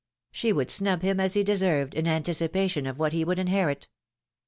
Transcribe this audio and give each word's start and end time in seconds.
She 0.31 0.51
would 0.51 0.71
snub 0.71 1.03
him 1.03 1.19
as 1.19 1.35
he 1.35 1.43
deserved— 1.43 1.93
in 1.93 2.05
anticijiation 2.05 2.89
of 2.89 2.97
what 2.97 3.13
he 3.13 3.23
would 3.23 3.37
inherit. 3.37 3.87